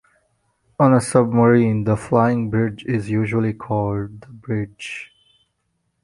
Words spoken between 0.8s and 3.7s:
a submarine, the flying bridge is usually